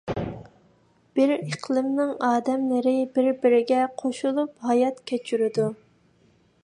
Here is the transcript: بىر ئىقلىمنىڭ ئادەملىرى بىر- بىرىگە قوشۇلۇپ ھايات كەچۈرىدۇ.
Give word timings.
بىر 1.17 1.33
ئىقلىمنىڭ 1.33 2.13
ئادەملىرى 2.29 2.95
بىر- 3.19 3.29
بىرىگە 3.45 3.85
قوشۇلۇپ 4.01 4.67
ھايات 4.71 5.05
كەچۈرىدۇ. 5.13 5.69